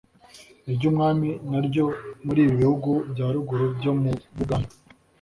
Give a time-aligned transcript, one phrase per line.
[0.71, 1.85] iry’umwami naryo
[2.25, 4.73] muri ibi bihugu bya ruguru byo mu buganda